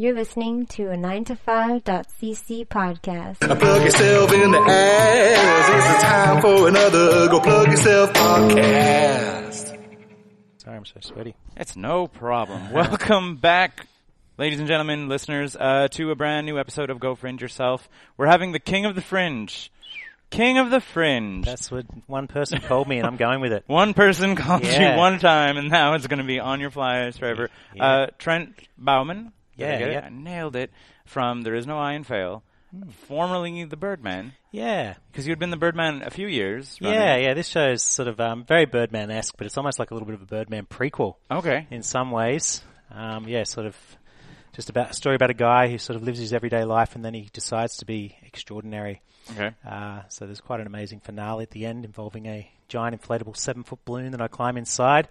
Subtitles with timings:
[0.00, 3.38] You're listening to a 9to5.cc podcast.
[3.40, 5.94] Plug yourself in the ass.
[5.96, 9.76] It's time for another Go Plug Yourself podcast.
[10.58, 11.34] Sorry, I'm so sweaty.
[11.56, 12.70] It's no problem.
[12.72, 13.88] Welcome back,
[14.36, 17.88] ladies and gentlemen, listeners, uh, to a brand new episode of Go Fringe Yourself.
[18.16, 19.72] We're having the King of the Fringe.
[20.30, 21.44] King of the Fringe.
[21.44, 23.64] That's what one person called me, and I'm going with it.
[23.66, 24.92] one person called Yeah.
[24.92, 27.50] you one time, and now it's going to be on your flyers forever.
[27.74, 27.84] Yeah.
[27.84, 29.32] Uh, Trent Baumann.
[29.58, 29.92] Yeah, it?
[29.92, 30.08] yeah.
[30.10, 30.70] Nailed it.
[31.04, 32.42] From There Is No I in Fail.
[33.06, 34.32] Formerly the Birdman.
[34.50, 36.76] Yeah, Because you had been the Birdman a few years.
[36.80, 37.34] yeah, yeah.
[37.34, 40.14] This show is sort of um, very Birdman-esque, but it's almost like a little bit
[40.14, 41.66] of a Birdman prequel Okay.
[41.70, 42.62] in some ways.
[42.90, 43.76] Um, yeah, sort of
[44.54, 47.04] just about a story about a guy who sort of lives his everyday life, and
[47.04, 49.00] then he decides to be extraordinary.
[49.30, 49.54] Okay.
[49.66, 53.84] Uh, so there's quite an amazing finale at the end involving a giant inflatable seven-foot
[53.84, 55.08] balloon that I climb inside.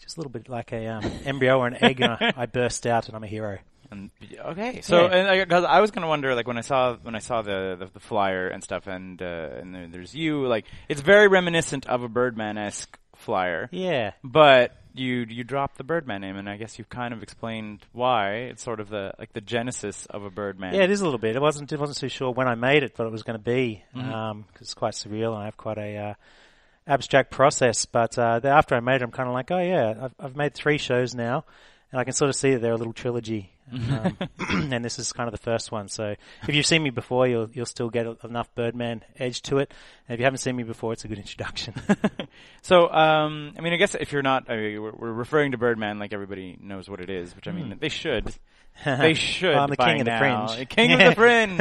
[0.00, 2.86] Just a little bit like a um, embryo or an egg, and I, I burst
[2.86, 3.58] out, and I'm a hero.
[3.90, 5.16] And, okay, so Yeah.
[5.16, 7.86] and because I was gonna wonder, like when I saw when I saw the the,
[7.86, 9.24] the flyer and stuff, and uh,
[9.60, 14.76] and there, there's you, like it's very reminiscent of a Birdman esque flyer, Yeah, but
[14.94, 18.32] you you dropped the Birdman name, and I guess you've kind of explained why.
[18.50, 20.74] It's sort of the like the genesis of a Birdman.
[20.74, 21.36] Yeah, it is a little bit.
[21.36, 21.72] It wasn't.
[21.72, 24.04] It wasn't too sure when I made it but it was going to be because
[24.06, 24.40] Mm-hmm.
[24.60, 26.14] it's quite surreal and I have quite a uh,
[26.86, 27.86] abstract process.
[27.86, 30.54] But uh, after I made it, I'm kind of like, oh yeah, I've, I've made
[30.54, 31.44] three shows now,
[31.92, 33.52] and I can sort of see that they're a little trilogy.
[33.72, 34.16] Um,
[34.72, 35.88] and this is kind of the first one.
[35.88, 36.14] So
[36.48, 39.72] if you've seen me before, you'll you'll still get enough Birdman edge to it.
[40.08, 41.74] And if you haven't seen me before, it's a good introduction.
[42.62, 45.58] So, um, I mean, I guess if you're not, I mean, we're, we're referring to
[45.58, 48.32] Birdman like everybody knows what it is, which I mean, they should.
[48.84, 49.52] They should.
[49.54, 49.60] Hmm.
[49.60, 50.46] I'm the king of the now.
[50.46, 50.68] fringe.
[50.68, 51.60] King of the fringe.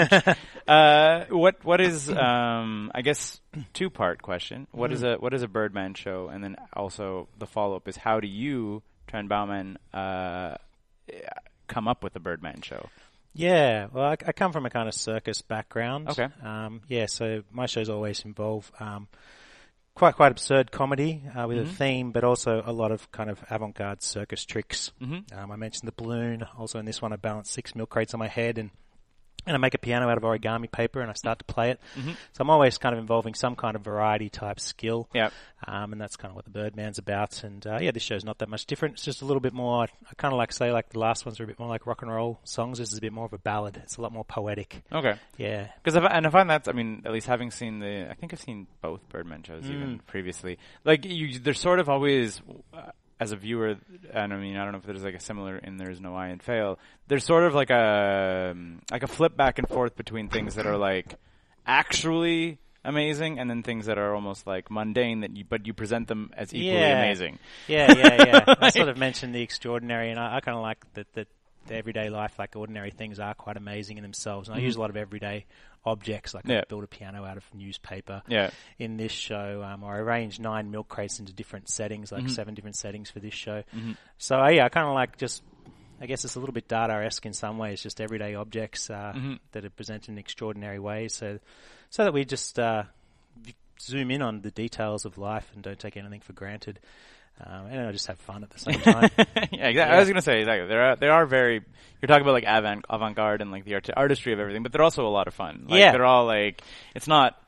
[0.68, 2.10] uh, what what is?
[2.10, 3.42] Um, I guess
[3.74, 4.68] two part question.
[4.72, 4.96] What Hmm.
[4.96, 6.30] is a what is a Birdman show?
[6.32, 10.56] And then also the follow up is how do you, Trent Baumann, uh,
[11.70, 12.90] come up with the Birdman show?
[13.34, 16.10] Yeah, well, I, I come from a kind of circus background.
[16.10, 16.28] Okay.
[16.44, 19.08] Um, yeah, so my shows always involve um,
[19.94, 21.70] quite quite absurd comedy uh, with Mm-hmm.
[21.70, 24.92] a theme, but also a lot of kind of avant-garde circus tricks.
[25.02, 25.32] Mhm.
[25.38, 26.46] Um, I mentioned the balloon.
[26.58, 28.72] Also, in this one, I balance six milk crates on my head and.
[29.50, 31.80] And I make a piano out of origami paper, and I start to play it.
[31.98, 32.12] Mm-hmm.
[32.12, 35.10] So I'm always kind of involving some kind of variety type skill.
[35.12, 35.32] Yeah.
[35.66, 37.44] Um, and that's kind of what the Birdman's about.
[37.44, 38.94] And uh, yeah, this show's not that much different.
[38.94, 39.86] It's just a little bit more.
[39.86, 42.04] I kind of like say like the last ones are a bit more like rock
[42.04, 42.78] and roll songs.
[42.78, 43.78] This is a bit more of a ballad.
[43.84, 44.84] It's a lot more poetic.
[44.92, 45.16] Okay.
[45.38, 45.68] Yeah.
[45.84, 48.40] Because and I find that I mean, at least having seen the, I think I've
[48.40, 49.74] seen both Birdman shows Mm.
[49.74, 50.58] even previously.
[50.86, 52.42] Like you, they're sort of always,
[52.74, 53.76] uh, as a viewer,
[54.14, 56.30] and I mean, I don't know if there's like a similar in There's No I
[56.30, 56.80] in Fail.
[57.08, 60.66] There's sort of like a um, like a flip back and forth between things that
[60.66, 61.16] are like
[61.66, 66.08] actually amazing and then things that are almost like mundane that you but you present
[66.08, 66.98] them as equally Yeah.
[67.04, 67.38] amazing.
[67.68, 68.56] Yeah, yeah, yeah.
[68.60, 71.28] I sort of mentioned the extraordinary, and I, I kind of like that, that
[71.68, 74.50] the everyday life, like ordinary things, are quite amazing in themselves.
[74.50, 75.46] And I use a lot of everyday
[75.86, 76.52] objects, like Mm-hmm.
[76.52, 76.62] Yeah.
[76.62, 78.22] I build a piano out of newspaper.
[78.28, 78.50] Yeah.
[78.78, 82.26] In this show, um, or I arranged nine milk crates into different settings, Mm-hmm.
[82.26, 83.64] like seven different settings for this show.
[84.18, 85.44] So uh, yeah, I kind of like just.
[86.02, 89.34] I guess it's a little bit Dada-esque in some ways, just everyday objects uh, Mm-hmm.
[89.52, 91.14] that are presented in extraordinary ways.
[91.14, 91.40] So,
[91.90, 92.84] so that we just uh,
[93.82, 96.80] zoom in on the details of life and don't take anything for granted.
[97.46, 99.10] Um, and I just have fun at the same time.
[99.52, 99.82] yeah, exactly.
[99.82, 100.68] I was gonna say exactly.
[100.68, 101.62] There are there are very
[102.02, 104.72] you're talking about like avant avant garde and like the art- artistry of everything, but
[104.72, 105.66] they're also a lot of fun.
[105.70, 105.92] Like, Yeah.
[105.92, 106.62] they're all like
[106.96, 107.42] it's not.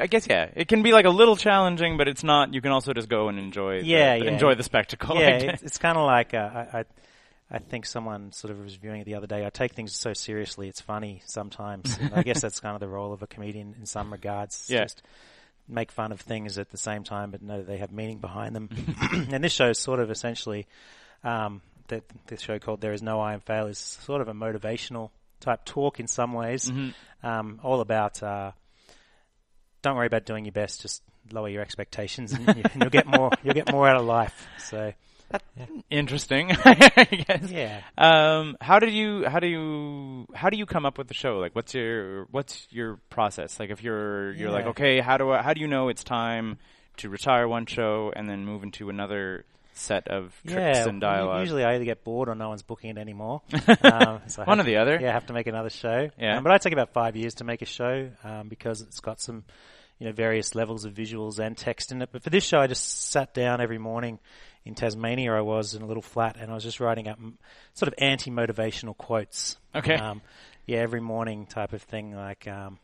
[0.00, 2.54] I guess yeah, it can be like a little challenging, but it's not.
[2.54, 3.80] You can also just go and enjoy.
[3.80, 4.30] Yeah, the, yeah.
[4.30, 5.16] enjoy the spectacle.
[5.16, 6.84] Yeah, it's, it's kind of like uh, I, I,
[7.50, 9.44] I think someone sort of was viewing it the other day.
[9.44, 11.98] I take things so seriously; it's funny sometimes.
[12.14, 14.66] I guess that's kind of the role of a comedian in some regards.
[14.68, 14.82] Yeah.
[14.84, 15.02] Just
[15.68, 18.54] make fun of things at the same time, but know that they have meaning behind
[18.54, 18.68] them.
[19.32, 20.66] and this show is sort of essentially
[21.24, 24.34] um, that this show called "There Is No I In Fail" is sort of a
[24.34, 26.70] motivational type talk in some ways,
[27.22, 28.22] um, all about.
[28.22, 28.52] Uh,
[29.82, 30.82] don't worry about doing your best.
[30.82, 31.02] Just
[31.32, 33.30] lower your expectations, and, you, and you'll get more.
[33.42, 34.46] You'll get more out of life.
[34.58, 34.92] So,
[35.90, 36.52] Interesting.
[36.64, 37.50] I guess.
[37.50, 37.80] yeah.
[37.96, 41.38] Um, how did you how do you how do you come up with the show?
[41.38, 43.58] Like, what's your what's your process?
[43.60, 46.58] Like, if you're you're like, okay, how do I, how do you know it's time
[46.98, 49.44] to retire one show and then move into another
[49.74, 51.40] set of tricks yeah, and dialogue?
[51.40, 53.42] Usually, I either get bored or no one's booking it anymore.
[53.82, 54.98] um, so One or the to- other.
[55.00, 56.10] Yeah, I have to make another show.
[56.18, 56.38] Yeah.
[56.38, 59.20] Um, but I take about five years to make a show um, because it's got
[59.20, 59.44] some,
[59.98, 62.10] you know, various levels of visuals and text in it.
[62.12, 64.18] But for this show, I just sat down every morning
[64.64, 65.32] in Tasmania.
[65.34, 67.18] I was in a little flat, and I was just writing up
[67.74, 69.56] sort of anti-motivational quotes.
[69.74, 69.94] Okay.
[69.94, 70.22] Um,
[70.66, 72.78] yeah, every morning type of thing, like um,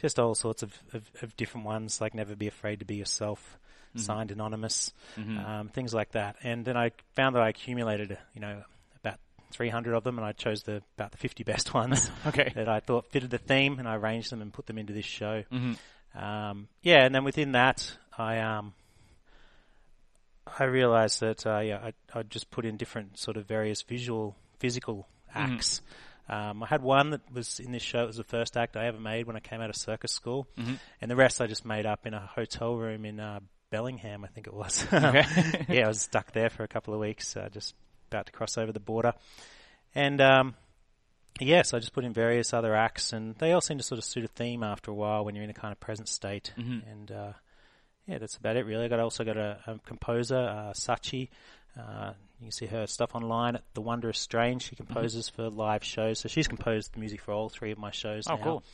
[0.00, 3.58] just all sorts of, of, of different ones, like never be afraid to be yourself,
[3.96, 6.36] signed anonymous, um, things like that.
[6.42, 8.62] And then I found that I accumulated, you know,
[9.02, 9.18] about
[9.52, 12.52] 300 of them, and I chose the about the 50 best ones Okay.
[12.54, 15.06] that I thought fitted the theme, and I arranged them and put them into this
[15.06, 15.42] show.
[15.50, 15.76] Mhm.
[16.14, 18.72] Um, yeah, and then within that, I um,
[20.58, 24.36] I realised that uh, yeah, I I just put in different sort of various visual,
[24.58, 25.80] physical acts.
[26.28, 28.02] Um, I had one that was in this show.
[28.02, 30.48] It was the first act I ever made when I came out of circus school,
[31.00, 33.40] and the rest I just made up in a hotel room in uh,
[33.70, 34.84] Bellingham, I think it was.
[34.92, 35.66] Okay.
[35.68, 37.74] yeah, I was stuck there for a couple of weeks, uh, just
[38.10, 39.12] about to cross over the border,
[39.94, 40.54] and um,
[41.40, 44.04] yes, I just put in various other acts, and they all seem to sort of
[44.04, 46.52] suit a theme after a while when you're in a kind of present state,
[46.90, 47.32] and uh,
[48.06, 48.84] yeah, that's about it really.
[48.84, 51.28] I got also got a, a composer, uh, Sachi.
[51.78, 54.62] Uh, you can see her stuff online at The Wondrous Strange.
[54.62, 57.90] She composes for live shows, so she's composed the music for all three of my
[57.90, 58.26] shows.
[58.28, 58.42] Oh, now.
[58.42, 58.64] cool.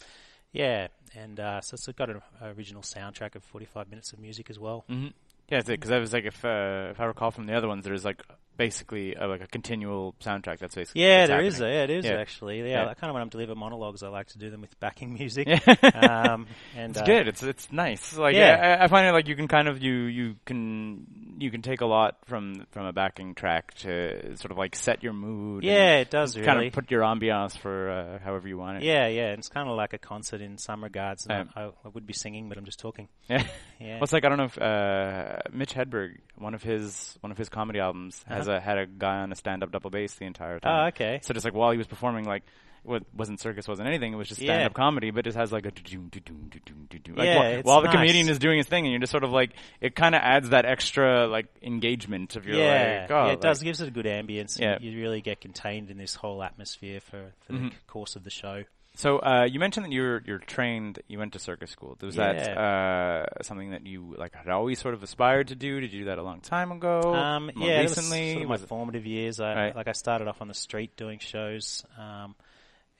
[0.52, 4.58] Yeah, and uh, so it's got an original soundtrack of 45 minutes of music as
[4.58, 4.84] well.
[4.88, 5.08] hmm
[5.48, 8.04] Yeah, because I was like, if uh, if I recall from the other ones, there's
[8.04, 8.22] like
[8.56, 10.58] basically uh, like a continual soundtrack.
[10.58, 11.54] That's basically Yeah, there is.
[11.54, 11.72] happening.
[11.74, 12.12] Yeah, it is Yeah.
[12.20, 12.58] actually.
[12.60, 12.88] Yeah, Yeah.
[12.90, 15.48] I kind of when I'm delivering monologues, I like to do them with backing music.
[15.48, 16.46] Um,
[16.76, 17.28] and It's uh, good.
[17.28, 18.16] It's it's nice.
[18.16, 18.78] Like Yeah.
[18.80, 21.80] I, I find it like you can kind of you you can you can take
[21.80, 25.64] a lot from from a backing track to sort of like set your mood.
[25.64, 26.46] Yeah, it does really.
[26.46, 28.84] Kind of put your ambiance for uh, however you want it.
[28.84, 29.32] yeah, yeah.
[29.32, 31.26] It's kind of like a concert in some regards.
[31.28, 33.08] Um, I, I would be singing, but I'm just talking.
[33.28, 33.44] Yeah.
[33.80, 33.94] Yeah.
[33.94, 37.38] Well, it's like I don't know if uh, Mitch Hedberg, one of his one of
[37.38, 38.58] his comedy albums, has Uh-huh.
[38.58, 40.84] a had a guy on a stand up double bass the entire time.
[40.84, 41.20] Oh, okay.
[41.22, 42.42] So just like while he was performing, like
[42.84, 44.12] what wasn't circus, wasn't anything.
[44.12, 46.20] It was just stand up comedy, but it just has like a do do do
[46.20, 46.60] do
[46.90, 47.94] do do like Yeah, while, while the nice.
[47.96, 50.48] comedian is doing his thing, and you're just sort of like it kind of adds
[50.48, 53.62] that extra like engagement of your yeah, like oh, yeah, it like- does.
[53.62, 54.58] gives it a good ambience.
[54.58, 54.78] Yeah.
[54.80, 58.64] You really get contained in this whole atmosphere for, for the course of the show.
[58.94, 61.00] So uh, you mentioned that you're you're trained.
[61.08, 61.96] You went to circus school.
[62.02, 65.80] Was that uh, something that you like had always sort of aspired to do?
[65.80, 67.14] Did you do that a long time ago?
[67.14, 68.32] Um, More yeah, recently.
[68.32, 69.40] sort of my it- formative years.
[69.40, 69.76] I, Right.
[69.76, 72.34] Like I started off on the street doing shows um,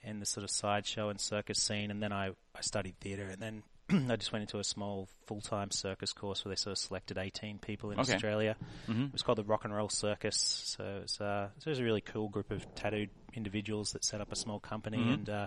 [0.03, 3.41] in the sort of sideshow and circus scene, and then I, I studied theatre, and
[3.43, 3.63] then
[4.11, 7.59] I just went into a small full-time circus course where they sort of selected 18
[7.59, 8.15] people in Okay.
[8.15, 8.57] Australia.
[8.89, 9.09] Mhm.
[9.09, 10.37] It was called the Rock and Roll Circus.
[10.77, 14.05] So it was, uh, so it was a really cool group of tattooed individuals that
[14.05, 15.15] set up a small company, Mhm.
[15.15, 15.47] and uh,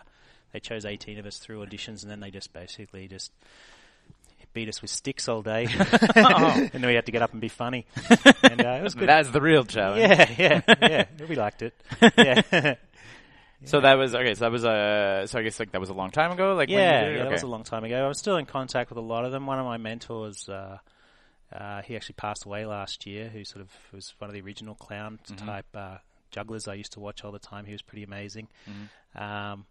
[0.56, 3.30] they chose 18 of us through auditions, and then they just basically just
[4.54, 5.68] beat us with sticks all day,
[6.16, 7.86] and then we had to get up and be funny.
[8.42, 9.10] And uh, it was good.
[9.10, 10.00] That's the real challenge.
[10.40, 11.26] Yeah, yeah, yeah.
[11.28, 11.74] We liked it.
[12.18, 12.76] Yeah,
[13.66, 14.34] So that was okay.
[14.36, 16.56] So that was uh, so I guess like that was a long time ago.
[16.56, 17.24] Like yeah, yeah.
[17.24, 18.06] That was a long time ago.
[18.06, 19.46] I was still in contact with a lot of them.
[19.46, 20.78] One of my mentors, uh,
[21.54, 23.28] uh, he actually passed away last year.
[23.28, 25.46] Who sort of was one of the original clown Mm-hmm.
[25.46, 25.98] type uh,
[26.32, 27.66] jugglers I used to watch all the time.
[27.66, 28.48] He was pretty amazing.
[28.70, 29.24] Mm-hmm.
[29.24, 29.66] Um,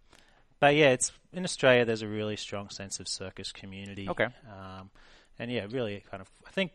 [0.61, 1.85] but yeah, it's in Australia.
[1.85, 4.09] There's a really strong sense of circus community.
[4.09, 4.25] Okay.
[4.25, 4.91] Um,
[5.39, 6.31] and yeah, really kind of.
[6.47, 6.73] I think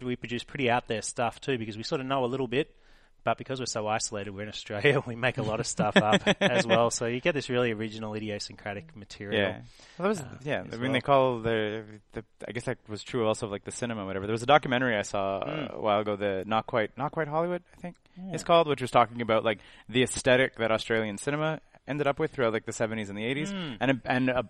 [0.00, 2.74] we produce pretty out there stuff too because we sort of know a little bit.
[3.24, 5.00] But because we're so isolated, we're in Australia.
[5.06, 8.14] We make a lot of stuff up as well, so you get this really original,
[8.14, 9.40] idiosyncratic material.
[9.40, 9.60] Yeah,
[9.96, 10.62] well, that was uh, yeah.
[10.62, 10.92] I mean, well.
[10.92, 11.84] they call the,
[12.14, 14.26] the I guess that was true also of like the cinema, whatever.
[14.26, 15.72] There was a documentary I saw Mm.
[15.72, 17.94] a while ago, the not quite not quite Hollywood, I think
[18.32, 22.30] it's called, which was talking about like the aesthetic that Australian cinema ended up with
[22.32, 23.76] throughout like the seventies and the eighties, Mm.
[23.80, 24.44] and a, and a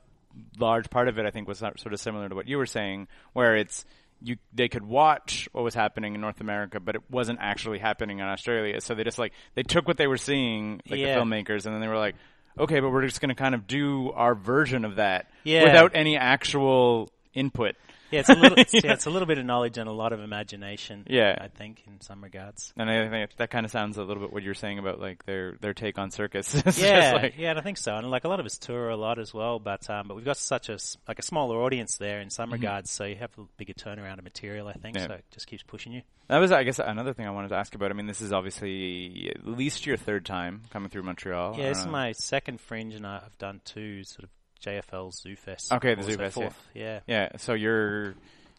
[0.58, 3.08] large part of it I think was sort of similar to what you were saying,
[3.32, 3.84] where it's
[4.24, 8.20] you they could watch what was happening in North America, but it wasn't actually happening
[8.20, 8.80] in Australia.
[8.80, 11.14] So they just like they took what they were seeing, like Yeah.
[11.14, 12.14] the filmmakers, and then they were like,
[12.58, 15.64] okay, but we're just going to kind of do our version of that Yeah.
[15.64, 17.74] without any actual input.
[18.12, 20.12] Yeah, it's a little, it's, yeah, it's a little bit of knowledge and a lot
[20.12, 21.04] of imagination.
[21.08, 21.36] Yeah.
[21.40, 22.72] I think in some regards.
[22.76, 25.24] And I think that kind of sounds a little bit what you're saying about like
[25.24, 26.54] their their take on circus.
[26.76, 27.94] Yeah, like- yeah, and I think so.
[27.96, 30.24] And like a lot of us tour a lot as well, but um, but we've
[30.24, 30.78] got such a
[31.08, 34.24] like a smaller audience there in some regards, so you have a bigger turnaround of
[34.24, 34.68] material.
[34.68, 34.96] I think Mm-hmm.
[35.02, 35.06] Yeah.
[35.08, 35.14] so.
[35.14, 36.02] It just keeps pushing you.
[36.28, 37.90] That was, I guess, another thing I wanted to ask about.
[37.90, 41.56] I mean, this is obviously at least your third time coming through Montreal.
[41.58, 44.30] Yeah, this is my second fringe, and I've done two sort of
[44.62, 45.72] JFL Zoo Fest.
[45.72, 46.50] Okay, the Zoo Fest, yeah.
[46.74, 47.00] Yeah.
[47.06, 48.14] Yeah, so you're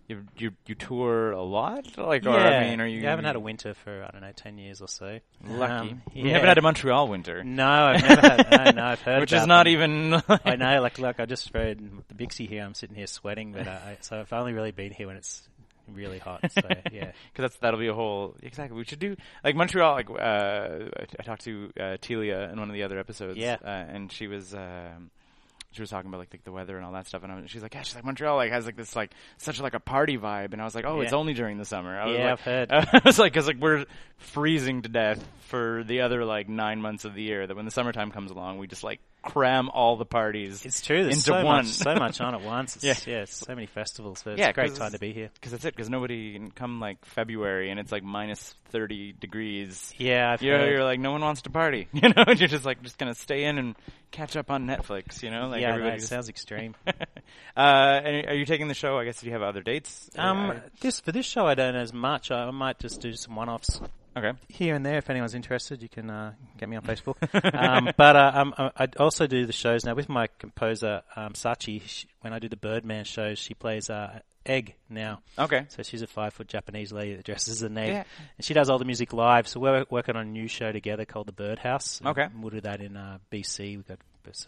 [0.09, 2.99] you you you tour a lot, like, Yeah, or I mean, are you?
[3.07, 5.19] I haven't had a winter for I don't know ten years or so.
[5.45, 5.91] lucky.
[5.91, 8.51] Um, You haven't had a Montreal winter, No, I've never had.
[8.51, 9.73] No, no, I've heard which is not them.
[9.73, 10.21] even.
[10.45, 11.79] I know, like, look, I just read
[12.09, 12.63] the Bixi here.
[12.63, 15.47] I'm sitting here sweating, but I, I, so I've only really been here when it's
[15.87, 16.51] really hot.
[16.51, 18.77] So yeah, because that's that'll be a whole exactly.
[18.77, 19.93] We should do like Montreal.
[19.93, 23.55] Like uh, I, I talked to uh, Telia in one of the other episodes, Yeah.
[23.63, 24.53] uh, and she was.
[24.53, 25.11] Um,
[25.73, 27.49] she was talking about like, like the weather and all that stuff, and I was,
[27.51, 30.17] she's like, yeah, she's like Montreal like has like this like such like a party
[30.17, 31.99] vibe, and I was like, oh, it's only during the summer.
[31.99, 32.71] I was Yeah, like, I've heard.
[32.71, 33.85] I was like, because like we're
[34.17, 37.45] freezing to death for the other like nine months of the year.
[37.47, 40.63] That when the summertime comes along, we just like cram all the parties.
[40.65, 41.03] It's true.
[41.03, 41.43] There's into so one.
[41.45, 42.75] much, so much on at once.
[42.75, 42.95] It's, Yeah.
[43.07, 44.19] yeah, it's so many festivals.
[44.19, 45.29] So it's Yeah, a great time to be here.
[45.33, 45.75] Because that's it.
[45.75, 49.93] Because nobody can come like February and it's like minus thirty degrees.
[49.97, 51.87] Yeah, You know, you're like no one wants to party.
[51.93, 53.75] You know, and you're just like just gonna stay in and
[54.11, 55.23] catch up on Netflix.
[55.23, 56.75] You know, like yeah, no, everybody it just- sounds extreme.
[56.87, 56.91] uh,
[57.59, 58.97] and are you taking the show?
[58.97, 60.09] I guess do you have other dates?
[60.17, 62.29] Um, I- this for this show I don't as much.
[62.31, 63.79] I, I might just do some one-offs
[64.17, 64.31] okay.
[64.49, 64.97] here and there.
[64.97, 67.15] If anyone's interested, you can uh, get me on Facebook.
[67.53, 71.33] um, but uh, um, I I also do the shows now with my composer um,
[71.33, 71.81] Sachi.
[71.85, 75.21] She, when I do the Birdman shows, she plays uh, Egg now.
[75.39, 75.65] Okay.
[75.69, 78.03] So she's a five-foot Japanese lady that dresses as an egg, Yeah.
[78.37, 79.47] and she does all the music live.
[79.47, 81.99] So we're working on a new show together called The Birdhouse.
[81.99, 82.27] and Okay.
[82.37, 83.77] we'll do that in uh, BC.
[83.77, 83.99] We've got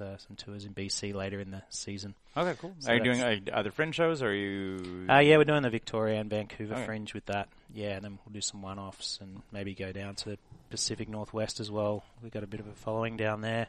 [0.01, 2.13] uh, some tours in BC later in the season.
[2.35, 2.55] Okay.
[2.59, 2.73] Cool.
[2.79, 4.21] So are you doing uh, other fringe shows?
[4.21, 5.05] Or are you?
[5.09, 6.85] Uh, yeah, we're doing the Victoria and Vancouver Okay.
[6.85, 7.47] Fringe with that.
[7.73, 10.37] Yeah, and then we'll do some one-offs and maybe go down to the
[10.69, 12.03] Pacific Northwest as well.
[12.21, 13.67] We've got a bit of a following down there.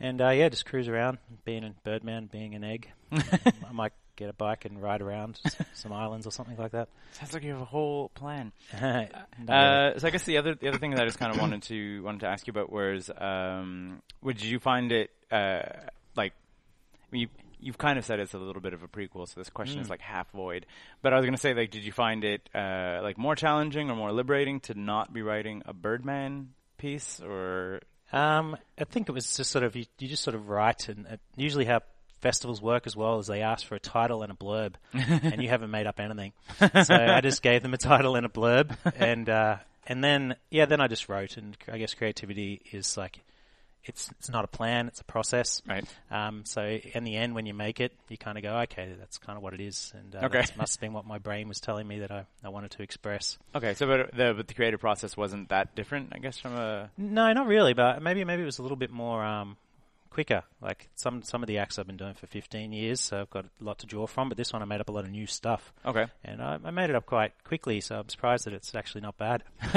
[0.00, 2.90] And uh, yeah, just cruise around, being a Birdman, being an egg.
[3.12, 5.40] I might get a bike and ride around
[5.74, 6.88] some islands or something like that.
[7.12, 8.52] Sounds like you have a whole plan.
[8.82, 9.08] Really.
[9.48, 11.62] Uh, so I guess the other the other thing that I just kind of wanted
[11.62, 15.62] to wanted to ask you about was, um, would you find it uh,
[16.14, 16.34] like
[17.10, 17.28] you
[17.60, 19.90] you've kind of said it's a little bit of a prequel, so this question is
[19.90, 20.66] like half void.
[21.02, 23.90] But I was going to say, like, did you find it uh, like more challenging
[23.90, 27.80] or more liberating to not be writing a Birdman piece, or
[28.12, 31.06] Um, I think it was just sort of you, you just sort of write, and
[31.06, 31.80] uh, usually how
[32.20, 35.48] festivals work as well is they ask for a title and a blurb, and you
[35.48, 36.32] haven't made up anything.
[36.58, 40.66] So I just gave them a title and a blurb, and uh, and then yeah,
[40.66, 43.20] then I just wrote, and I guess creativity is like.
[43.84, 45.62] It's it's not a plan; it's a process.
[45.66, 45.84] right?
[46.10, 49.16] Um, so in the end, when you make it, you kind of go, okay, that's
[49.18, 50.42] kind of what it is, and uh, Okay.
[50.42, 52.82] that must have been what my brain was telling me that I, I wanted to
[52.82, 53.38] express.
[53.54, 56.90] Okay, so but the but the creative process wasn't that different, I guess, from a
[56.98, 59.56] No, not really, but maybe maybe it was a little bit more um,
[60.10, 60.42] quicker.
[60.60, 63.46] Like some some of the acts I've been doing for 15 years, so I've got
[63.46, 64.28] a lot to draw from.
[64.28, 66.04] But this one, I made up a lot of new stuff, okay.
[66.22, 67.80] and I, I made it up quite quickly.
[67.80, 69.42] So I'm surprised that it's actually not bad.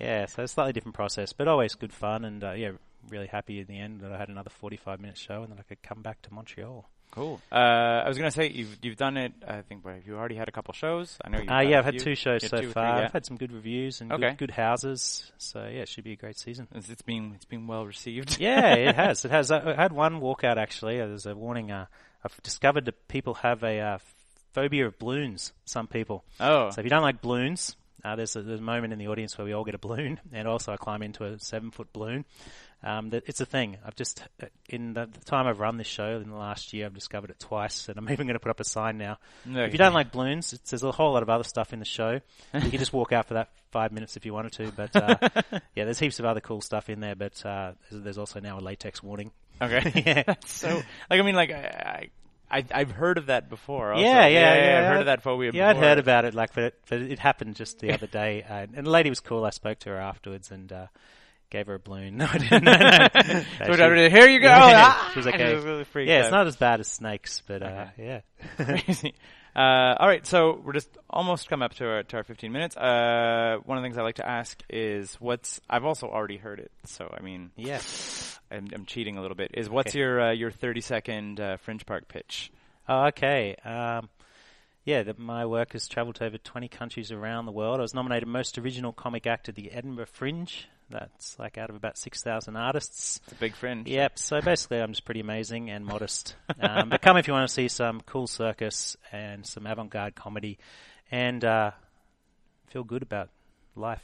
[0.00, 2.70] yeah, so it's a slightly different process, but always good fun, and uh, yeah,
[3.10, 5.62] really happy in the end that I had another 45 minute show and that I
[5.62, 6.88] could come back to Montreal.
[7.12, 7.40] Cool.
[7.50, 9.32] Uh, I was gonna say you've you've done it.
[9.44, 11.18] I think what, you already had a couple shows.
[11.24, 11.38] I know.
[11.40, 12.98] You've Uh, yeah, I've had two shows so two or three, far.
[13.00, 13.04] yeah.
[13.06, 14.28] I've had some good reviews and Okay.
[14.28, 16.68] good, good houses, so yeah, it should be a great season.
[16.72, 18.38] It's, it's been it's been well received.
[18.38, 19.24] Yeah, it has.
[19.24, 19.50] It has.
[19.50, 21.00] I I had one walkout actually.
[21.00, 21.72] Uh, There's a warning.
[21.72, 21.86] Uh,
[22.24, 23.98] I've discovered that people have a uh,
[24.52, 25.52] phobia of balloons.
[25.64, 26.24] Some people.
[26.38, 27.74] Oh, So if you don't like balloons,
[28.04, 30.20] uh, there's, a, there's a moment in the audience where we all get a balloon,
[30.32, 32.24] and also I climb into a seven foot balloon.
[32.82, 33.76] Um, that it's a thing.
[33.84, 36.94] I've just uh, in the, time I've run this show in the last year, I've
[36.94, 39.18] discovered it twice, and I'm even going to put up a sign now.
[39.44, 41.78] No, If you don't like balloons, it's, there's a whole lot of other stuff in
[41.78, 42.20] the show.
[42.54, 45.16] You can just walk out for that five minutes if you wanted to, but uh,
[45.74, 47.14] yeah, there's heaps of other cool stuff in there.
[47.14, 49.30] But uh, there's, also now a latex warning.
[49.60, 50.02] Okay.
[50.26, 50.34] yeah.
[50.46, 50.68] so,
[51.10, 52.08] like, I mean, like, I,
[52.50, 53.92] I, I've heard of that before.
[53.92, 54.02] Also.
[54.02, 55.50] Yeah, yeah, yeah, I've heard of that phobia.
[55.52, 58.42] Yeah, I'd heard about it, like, but it, but it happened just the other day,
[58.42, 59.44] uh, and the lady was cool.
[59.44, 60.86] I spoke to her afterwards and uh,
[61.50, 62.16] gave her a balloon.
[62.18, 62.64] No, I didn't.
[62.64, 63.08] No, no.
[63.66, 63.72] So
[64.06, 64.48] she- here you go.
[64.48, 65.10] Yeah, Ah!
[65.12, 65.54] she was okay.
[65.54, 68.20] was really freaked yeah, it's not as bad as snakes, but uh, yeah.
[68.56, 69.14] Crazy.
[69.54, 72.76] Uh, all right, so we're just almost come up to our to our 15 minutes.
[72.76, 76.60] Uh, one of the things I like to ask is what's I've also already heard
[76.60, 77.80] it, so I mean, yeah.
[78.52, 79.50] I'm, I'm cheating a little bit.
[79.54, 79.98] Is what's Okay.
[80.00, 82.50] your uh, your 30 second uh, Fringe Park pitch?
[82.88, 83.54] Oh, okay.
[83.64, 84.08] Um,
[84.84, 87.78] yeah, that my work has travelled to over 20 countries around the world.
[87.78, 90.66] I was nominated Most Original Comic Act at the Edinburgh Fringe.
[90.90, 93.20] That's like out of about 6,000 artists.
[93.24, 93.86] It's a big Fringe.
[93.88, 94.18] Yep.
[94.18, 96.34] So basically, I'm just pretty amazing and modest.
[96.60, 100.58] Um, but come if you want to see some cool circus and some avant-garde comedy,
[101.10, 101.70] and uh,
[102.68, 103.30] feel good about
[103.76, 104.02] life.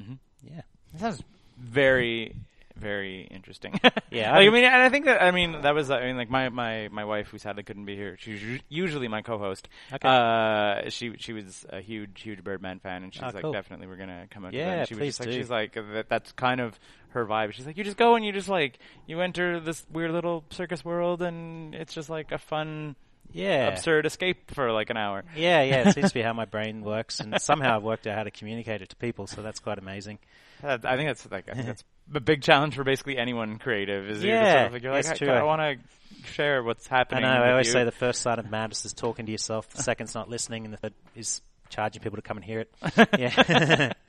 [0.00, 0.62] hmm Yeah.
[0.94, 1.22] That sounds
[1.58, 2.34] very
[2.78, 3.78] very interesting.
[4.10, 6.30] Yeah, like, I mean, and I think that I mean that was I mean like
[6.30, 8.16] my my my wife who sadly couldn't be here.
[8.18, 9.68] She's usually my co-host.
[9.92, 10.08] Okay.
[10.08, 13.52] Uh, she she was a huge huge Birdman fan, and she's Oh, like cool.
[13.52, 14.52] definitely we're gonna come out.
[14.52, 14.78] to Yeah, that.
[14.78, 15.34] And she was please just like do.
[15.38, 16.78] she's like that, that's kind of
[17.10, 17.52] her vibe.
[17.52, 20.82] She's like you just go and you just like you enter this weird little circus
[20.84, 22.96] world, and it's just like a fun
[23.32, 23.68] Yeah.
[23.68, 25.24] absurd escape for like an hour.
[25.36, 25.88] Yeah, yeah.
[25.88, 28.30] It seems to be how my brain works, and somehow I've worked out how to
[28.30, 29.26] communicate it to people.
[29.26, 30.18] So that's quite amazing.
[30.62, 34.08] That- I think that's like I think that's a big challenge for basically anyone creative.
[34.08, 35.30] Is Yeah, sort of like, you're like it's I, true.
[35.30, 37.22] I want to share what's I happening.
[37.22, 37.28] know.
[37.28, 37.72] I always you.
[37.74, 39.68] say the first sign of madness is talking to yourself.
[39.70, 42.72] The second's not listening, and the third is charging people to come and hear it.
[43.18, 43.92] Yeah.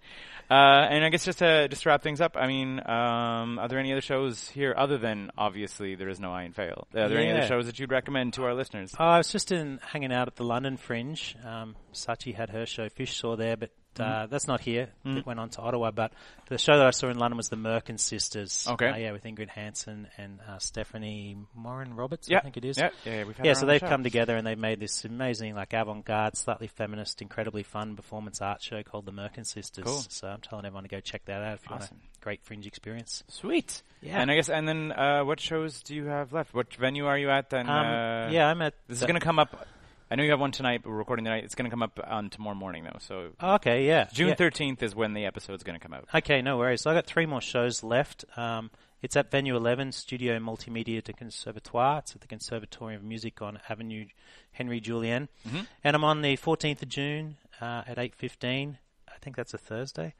[0.49, 3.67] Uh, and I guess just to just to wrap things up, I mean, um, are
[3.67, 6.87] there any other shows here other than obviously there is no I In Fail?
[6.95, 8.95] Are there any other shows that you'd recommend to our listeners?
[8.99, 11.35] Oh, I was just in hanging out at the London Fringe.
[11.45, 14.31] Um, Sachi had her show Fish Saw there, but uh, Mm-hmm.
[14.31, 14.89] that's not here.
[15.05, 15.91] It went on to Ottawa.
[15.91, 16.11] But
[16.47, 18.65] the show that I saw in London was the Merkin Sisters.
[18.69, 18.89] Okay.
[18.89, 22.77] Uh, yeah, with Ingrid Hansen and uh, Stephanie Morin Roberts, yeah, I think it is.
[22.77, 23.87] Yeah, yeah, yeah, Yeah, so they've show.
[23.89, 28.61] come together and they've made this amazing, like avant-garde, slightly feminist, incredibly fun performance art
[28.61, 29.83] show called the Merkin Sisters.
[29.85, 30.03] Cool.
[30.09, 31.97] So I'm telling everyone to go check that out if you Awesome.
[31.97, 33.23] want a great fringe experience.
[33.27, 33.81] Sweet.
[34.01, 34.21] Yeah.
[34.21, 36.53] And I guess, and then uh, what shows do you have left?
[36.53, 37.49] What venue are you at?
[37.49, 38.73] Then Um, uh, yeah, I'm at.
[38.87, 39.65] This is going to come up.
[40.11, 41.43] I know you have one tonight, but we're recording tonight.
[41.43, 42.97] It's going to come up on tomorrow morning, though.
[42.99, 44.07] So okay, yeah.
[44.11, 44.35] June yeah.
[44.35, 46.07] thirteenth is when the episode's going to come out.
[46.13, 46.81] Okay, no worries.
[46.81, 48.25] So I got three more shows left.
[48.35, 51.99] Um, it's at Venue 11, Studio Multimedia de Conservatoire.
[51.99, 54.07] It's at the Conservatorium of Music on Avenue
[54.51, 55.29] Henri Julien.
[55.47, 55.61] Mm-hmm.
[55.83, 58.75] And I'm on the 14th of June uh, at 8.15.
[59.07, 60.15] I think that's a Thursday.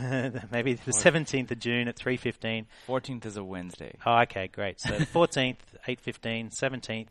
[0.50, 2.64] Maybe the 17th of June at 3.15.
[2.86, 3.94] Fourteenth is a Wednesday.
[4.06, 4.80] Oh, okay, great.
[4.80, 5.56] So 14th,
[5.86, 7.08] 8.15, 17th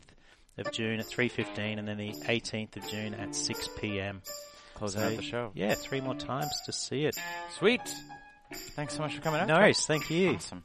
[0.58, 4.22] of June at 3.15, and then the 18th of June at 6 p.m.
[4.74, 5.52] Closing So, out the show.
[5.54, 7.16] Yeah, three more times to see it.
[7.58, 7.80] Sweet.
[8.52, 9.48] Thanks so much for coming out.
[9.48, 9.84] No worries.
[9.86, 10.34] Thank you.
[10.34, 10.62] Awesome.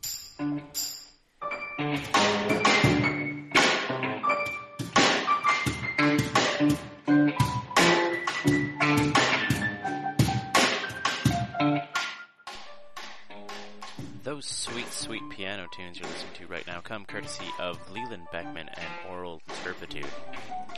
[14.24, 16.21] Those sweet, sweet piano tunes you're listening
[16.82, 20.06] now come courtesy of Leland Beckman and Oral Turpitude.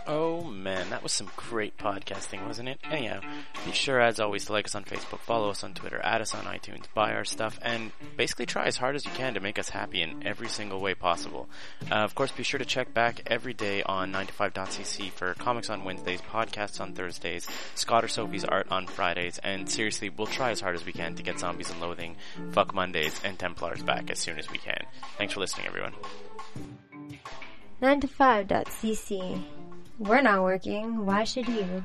[0.06, 2.80] Oh man, that was some great podcasting, wasn't it?
[2.84, 3.22] Anyhow,
[3.66, 6.36] be sure as always to like us on Facebook, follow us on Twitter, add us
[6.36, 9.58] on iTunes, buy our stuff, and basically try as hard as you can to make
[9.58, 11.48] us happy in every single way possible.
[11.90, 15.86] Uh, of course, be sure to check back every day on 9to5.cc for comics on
[15.86, 20.60] Wednesdays, podcasts on Thursdays, Scott or Sophie's art on Fridays, and seriously, we'll try as
[20.60, 22.18] hard as we can to get Zombies and Loathing,
[22.52, 24.86] Fuck Mondays, and Templars back as soon as we can.
[25.18, 25.93] Thanks for listening, everyone.
[27.82, 29.44] 9to5.cc.
[30.00, 31.06] We're not working.
[31.06, 31.84] Why should you?